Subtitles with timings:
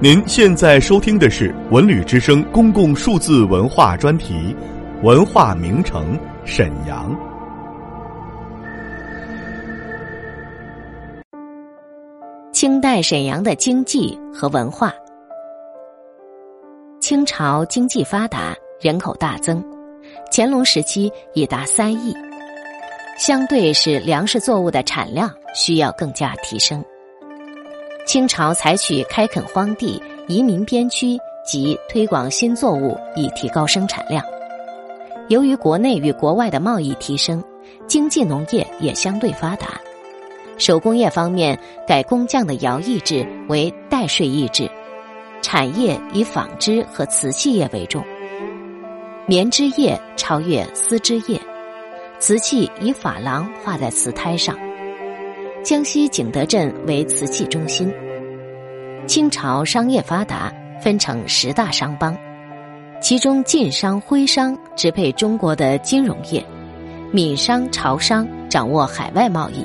[0.00, 4.54] 您现在收听的是《文旅之声》公共数字文化专题
[5.04, 7.12] 《文化名城沈阳》。
[12.52, 14.94] 清代沈阳的经济和文化。
[17.00, 19.60] 清朝经济发达，人口大增，
[20.30, 22.14] 乾隆时期已达三亿，
[23.18, 26.84] 相对是粮食作物的产量需要更加提升。
[28.08, 34.24] 清朝采取开垦荒地、移民边区及推广新作物，以提高生产量。
[35.28, 37.44] 由于国内与国外的贸易提升，
[37.86, 39.78] 经济农业也相对发达。
[40.56, 44.66] 手工业方面，改工匠的徭役制为代税役制，
[45.42, 48.02] 产业以纺织和瓷器业为重。
[49.26, 51.38] 棉织业超越丝织业，
[52.18, 54.58] 瓷器以珐琅画在瓷胎上。
[55.64, 57.92] 江西景德镇为瓷器中心。
[59.06, 62.16] 清朝商业发达，分成十大商帮，
[63.02, 66.44] 其中晋商、徽商支配中国的金融业，
[67.10, 69.64] 闽商、潮商掌握海外贸易。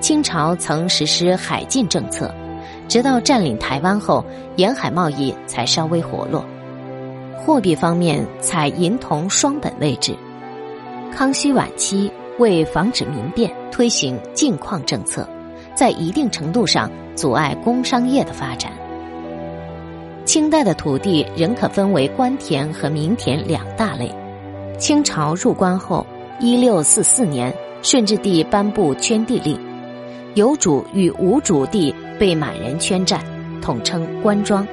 [0.00, 2.34] 清朝曾实施海禁政策，
[2.88, 4.24] 直到占领台湾后，
[4.56, 6.44] 沿海贸易才稍微活络。
[7.36, 10.16] 货币方面采银铜双本位制。
[11.14, 12.10] 康熙晚期。
[12.38, 15.28] 为防止民变，推行禁矿政策，
[15.74, 18.72] 在一定程度上阻碍工商业的发展。
[20.24, 24.12] 清代的土地仍可分为官田和民田两大类。
[24.78, 26.06] 清朝入关后，
[26.40, 29.58] 一六四四年，顺治帝颁布圈地令，
[30.34, 33.24] 有主与无主地被满人圈占，
[33.62, 34.66] 统称官庄，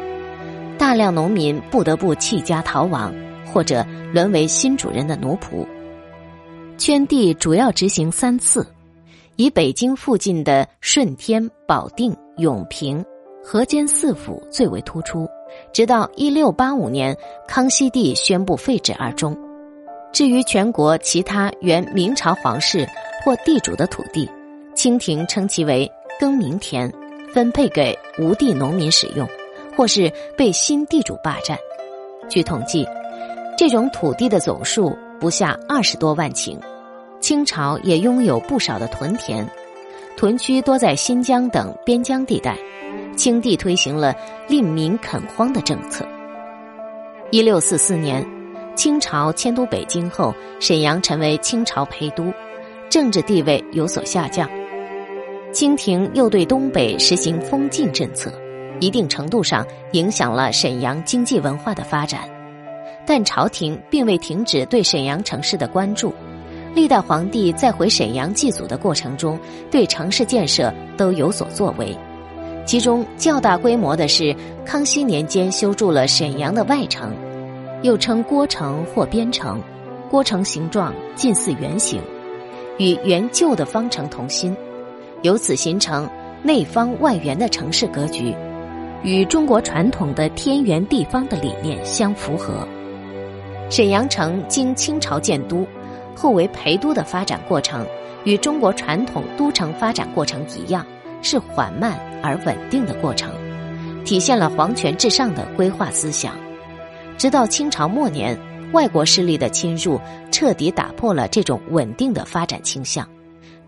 [0.77, 3.14] 大量农民不得不弃家逃亡，
[3.45, 5.66] 或者沦为新主人的奴仆。
[6.84, 8.67] 圈地主要执行三次，
[9.38, 13.02] 以北京附近的顺天、保定、永平、
[13.42, 15.26] 河间四府最为突出。
[15.72, 17.17] 直到一六八五年，
[17.48, 19.34] 康熙帝宣布废止而终。
[20.11, 22.86] 至于全国其他原明朝皇室
[23.23, 24.30] 或地主的土地，
[24.76, 25.89] 清廷称其为
[26.20, 26.92] 更名田，
[27.33, 29.26] 分配给无地农民使用，
[29.73, 31.58] 或是被新地主霸占。
[32.30, 32.86] 据统计，
[33.58, 34.94] 这种土地的总数。
[35.20, 36.60] 不下二十多万顷，
[37.23, 39.48] 清朝也拥有不少的屯田，
[40.17, 42.58] 屯区多在新疆等边疆地带。
[43.16, 44.14] 清帝推行了
[44.50, 46.06] 令民垦荒的政策。
[47.32, 48.28] 一六四四年，
[48.76, 52.26] 清朝迁都北京后，沈阳成为清朝陪都，
[52.89, 54.50] 政治地位有所下降。
[55.54, 58.33] 清廷又对东北实行封禁政策，
[58.82, 62.28] 一定程度上影响了沈阳经济文化的发展。
[63.06, 66.14] 但朝廷并未停止对沈阳城市的关注，
[66.76, 69.39] 历代皇帝在回沈阳祭祖的过程中，
[69.70, 71.95] 对城市建设都有所作为。
[72.66, 74.36] 其中较大规模的是
[74.66, 77.14] 康熙年间修筑了沈阳的外城，
[77.82, 79.62] 又称郭城或边城。
[80.10, 82.00] 郭城形状近似圆形，
[82.78, 84.56] 与原旧的方城同心，
[85.23, 86.08] 由此形成
[86.44, 88.36] 内方外圆的城市格局，
[89.04, 92.67] 与中国传统的天圆地方的理念相符合。
[93.72, 95.66] 沈阳城经清朝建都，
[96.16, 97.86] 后为陪都的发展过程，
[98.24, 100.86] 与中国传统都城发展过程一样，
[101.22, 103.32] 是缓慢而稳定的过程，
[104.06, 106.34] 体现了皇权至上的规划思想。
[107.18, 108.38] 直到清朝末年，
[108.72, 110.00] 外国势力的侵入
[110.32, 113.08] 彻底打破了这种稳定的发展倾向，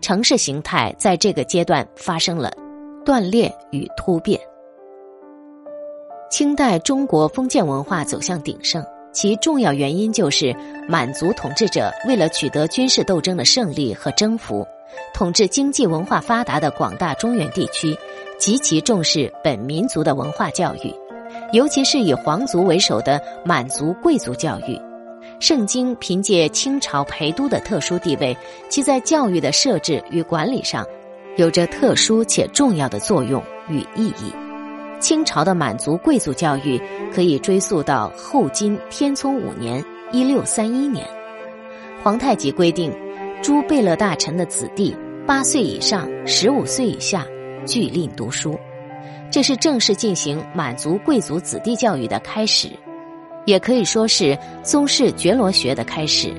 [0.00, 2.50] 城市形态在这个阶段发生了
[3.04, 4.40] 断裂与突变。
[6.28, 8.84] 清代中国封建文化走向鼎盛。
[9.16, 10.54] 其重要原因就是
[10.86, 14.62] 满族统治者为了取得军事斗争的胜利和征服，
[15.14, 17.96] 统治经济文化发达的广大中原地区，
[18.38, 20.94] 极其重视本民族的文化教育，
[21.50, 24.78] 尤其是以皇族为首的满族贵族教育。
[25.40, 28.36] 圣经凭借清朝陪都的特殊地位，
[28.68, 30.84] 其在教育的设置与管理上，
[31.38, 34.30] 有着特殊且重要的作用与意义。
[34.98, 36.80] 清朝的满族贵族教育
[37.12, 41.06] 可以追溯到后金天聪五年（一六三一年），
[42.02, 42.92] 皇太极规定，
[43.42, 44.96] 诸贝勒大臣的子弟
[45.26, 47.26] 八岁以上、十五岁以下
[47.66, 48.58] 俱令读书，
[49.30, 52.70] 这是正式进行满族贵族子弟教育的开始，
[53.44, 56.32] 也可以说是宗室觉罗学的开始。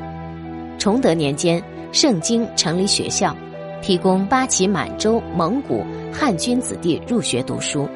[0.79, 1.61] 崇德年间，
[1.91, 3.35] 盛京成立学校，
[3.81, 7.87] 提供八旗满洲、蒙古、汉军子弟入学读书。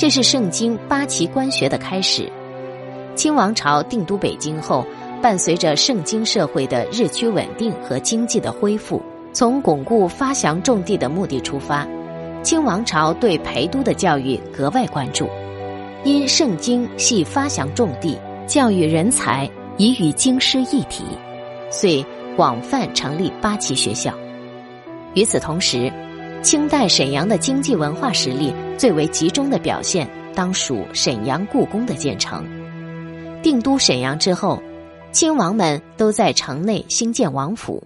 [0.00, 2.26] 这是盛京八旗官学的开始。
[3.14, 4.82] 清王朝定都北京后，
[5.20, 9.02] 伴随着盛京社会的日趋稳定和经济的恢复，
[9.34, 11.86] 从巩固发祥种地的目的出发，
[12.42, 15.28] 清王朝对陪都的教育格外关注。
[16.02, 21.04] 因圣经系发祥重地，教育人才已与经师一体，
[21.68, 22.02] 遂
[22.38, 24.14] 广泛成立八旗学校。
[25.12, 25.92] 与此同时，
[26.42, 32.44] 清代沈阳的经济文化实力最为集中的表现，当属沈阳故宫的建成。
[33.42, 34.62] 定都沈阳之后，
[35.12, 37.82] 亲王们都在城内兴建王府。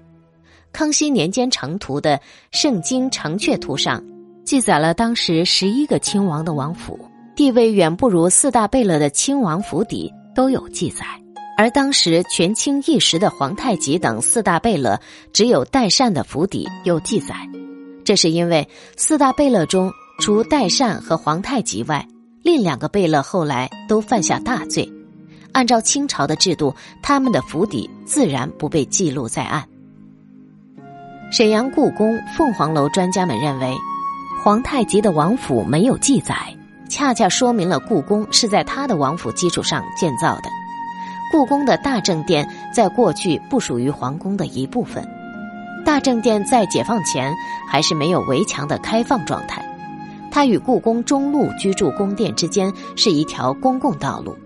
[0.73, 2.17] 康熙年间成图的
[2.53, 4.03] 《圣经城阙图》上，
[4.45, 6.99] 记载了当时十一个亲王的王府，
[7.35, 11.05] 地位远不如四大贝勒的亲王府邸都有记载。
[11.57, 15.01] 而当时权倾一时的皇太极等四大贝勒，
[15.33, 17.35] 只有代善的府邸有记载。
[18.05, 22.07] 这是因为四大贝勒中，除代善和皇太极外，
[22.43, 24.93] 另两个贝勒后来都犯下大罪。
[25.53, 29.65] 按照清朝的制度，他们的府邸自然不被记录在案。
[31.33, 33.75] 沈阳故宫凤凰楼专家们认为，
[34.43, 36.37] 皇太极的王府没有记载，
[36.91, 40.51] 恰恰说明了故宫是在他的王府基础上建造的。
[41.33, 45.03] 故宫的大正殿在过去不属于皇宫的一部分，
[45.85, 47.33] 大正殿在解放前
[47.69, 49.63] 还是没有围墙的开放状态，
[50.31, 54.37] 它与故宫中路居住宫殿之间是一条公共道路。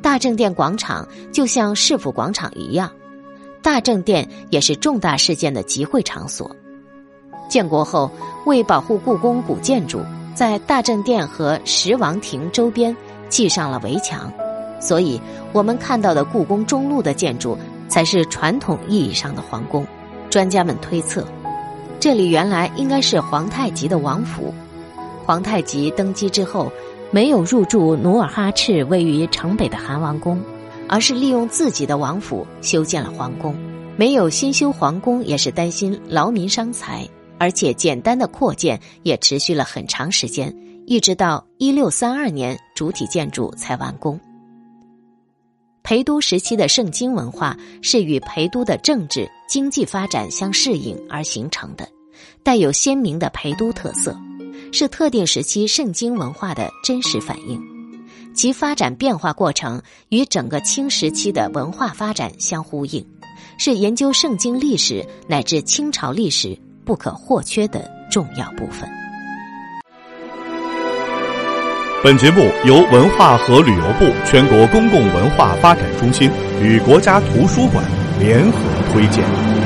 [0.00, 2.90] 大正殿广场就像市府广场一样。
[3.62, 6.54] 大正殿也是重大事件的集会场所。
[7.48, 8.10] 建国后，
[8.46, 10.00] 为保护故宫古建筑，
[10.34, 12.94] 在大正殿和十王亭周边
[13.28, 14.32] 砌上了围墙，
[14.80, 15.20] 所以
[15.52, 17.56] 我们看到的故宫中路的建筑
[17.88, 19.86] 才是传统意义上的皇宫。
[20.34, 21.24] 专家们推测，
[22.00, 24.52] 这里原来应该是皇太极的王府。
[25.24, 26.72] 皇太极登基之后，
[27.12, 30.42] 没有入住努尔哈赤位于城北的韩王宫。
[30.88, 33.54] 而是利用自己的王府修建了皇宫，
[33.96, 37.08] 没有新修皇宫也是担心劳民伤财，
[37.38, 40.52] 而且简单的扩建也持续了很长时间，
[40.84, 44.18] 一直到一六三二年主体建筑才完工。
[45.84, 51.88] 陪都时期的圣经文化是与陪都的政治经济发展相适应而形成的，
[52.42, 54.16] 带有鲜明的陪都特色，
[54.72, 57.60] 是特定时期圣经文化的真实反映。
[58.34, 63.06] 其发展变化过程与整个清时期的文化发展相呼应，
[63.58, 68.88] 是研究圣经历史乃至清朝历史不可或缺的重要部分。
[72.02, 76.30] 本节目由文化和旅游部全国公共文化发展中心
[76.60, 77.82] 与国家图书馆
[78.18, 78.58] 联合
[78.94, 79.63] 挥剑。